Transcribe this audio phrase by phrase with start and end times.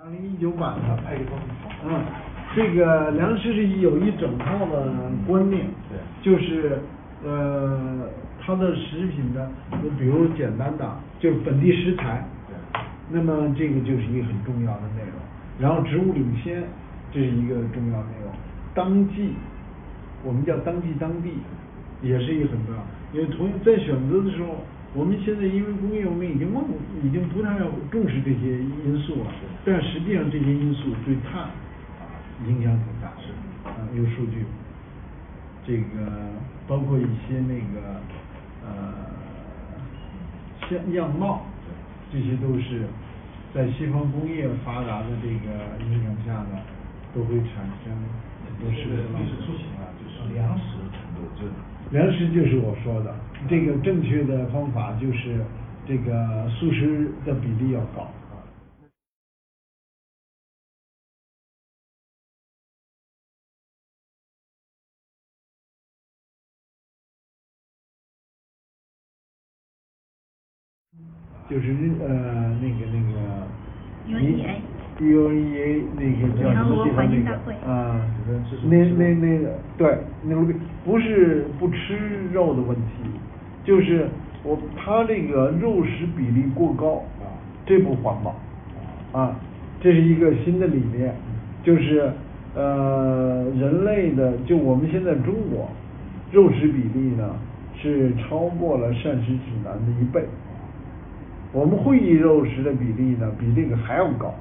[0.00, 0.96] 二零一九版的，
[1.84, 2.04] 嗯，
[2.54, 4.94] 这个粮食是有一整套的
[5.26, 5.98] 观念，对。
[6.22, 6.78] 就是
[7.24, 8.08] 呃
[8.40, 9.50] 它的食品的，
[9.82, 12.80] 就比如简单的就是本地食材，对。
[13.10, 15.18] 那么这个就是一个很重要的内容，
[15.58, 16.62] 然后植物领先，
[17.10, 18.32] 这是一个重要内容，
[18.76, 19.32] 当季，
[20.22, 21.32] 我们叫当季当地，
[22.02, 22.80] 也是一个很重要，
[23.12, 24.62] 因为同在选择的时候，
[24.94, 26.64] 我们现在因为工业我们已经忘，
[27.04, 27.58] 已经不太
[27.90, 29.30] 重视这些因素了，
[29.64, 32.08] 但实际上这些因素对碳啊
[32.48, 33.30] 影响挺大，是
[33.68, 34.46] 啊有数据，
[35.66, 36.32] 这个
[36.66, 38.00] 包括一些那个
[38.64, 38.94] 呃
[40.68, 41.44] 像样貌，
[42.10, 42.88] 这些都是
[43.54, 46.58] 在西方工业发达的这个影响下呢，
[47.14, 47.92] 都会产生
[48.46, 50.34] 很多这个食物浪费绿色出行啊，就是
[51.90, 53.14] 粮食就是我说的，
[53.48, 55.42] 这个正确的方法就是
[55.86, 58.06] 这个素食的比例要高。
[71.48, 71.68] 就是
[72.00, 73.17] 呃那个那个
[75.00, 77.30] UEA 那个叫什么地方那个
[77.66, 78.00] 啊
[78.68, 80.52] 那那那个对那个
[80.84, 81.96] 不是不吃
[82.32, 83.08] 肉的问题，
[83.64, 84.08] 就是
[84.42, 87.30] 我他这个肉食比例过高啊
[87.64, 88.34] 这不环保
[89.12, 89.36] 啊，
[89.80, 91.14] 这是一个新的理念，
[91.62, 92.10] 就是
[92.54, 95.68] 呃人类的就我们现在中国
[96.32, 97.36] 肉食比例呢
[97.80, 100.24] 是超过了膳食指南的一倍。
[101.52, 104.34] 我们会议肉食的比例呢，比这个还要高，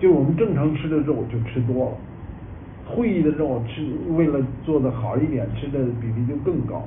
[0.00, 1.92] 就我们正常吃的肉就吃多了，
[2.86, 6.86] 会议的肉吃为了做的好一点，吃的比例就更高。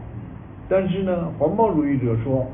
[0.69, 2.45] 但是呢，环保主义者说，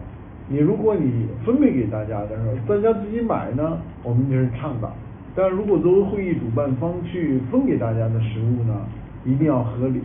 [0.47, 4.89] 你如果你分配给大家的时候，大家自己买呢，我们就是倡导；
[5.35, 8.85] 但如果作为会议主办方去分给大家的食物呢，
[9.25, 10.01] 一定要合理。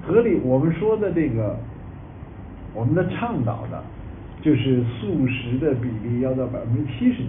[0.00, 1.56] 合理，我们说的这个，
[2.74, 3.82] 我们的倡导的，
[4.40, 7.28] 就是素食的比例要到百分之七十几。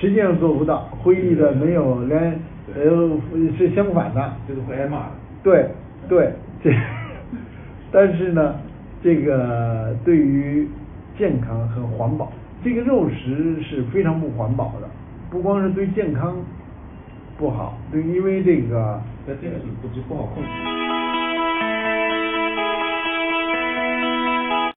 [0.00, 2.40] 实际上做不到，会议的没有连
[2.74, 2.82] 呃
[3.58, 4.32] 是相反的。
[4.48, 5.12] 就是会挨骂的。
[5.42, 5.68] 对
[6.08, 6.72] 对，这，
[7.92, 8.54] 但是呢，
[9.02, 10.66] 这个对于
[11.18, 12.32] 健康和环保，
[12.64, 14.88] 这个肉食是非常不环保的，
[15.30, 16.36] 不光是对健康
[17.36, 20.79] 不好，对，因为这个在这个是不就不好控制。